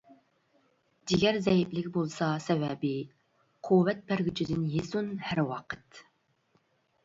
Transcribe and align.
جىگەر 1.11 1.37
زەئىپلىكى 1.47 1.91
بولسا 1.99 2.31
سەۋەبى، 2.47 2.93
قۇۋۋەت 3.69 4.03
بەرگۈچىدىن 4.11 4.67
يېسۇن 4.75 5.15
ھەر 5.29 5.47
ۋاقىت. 5.55 6.05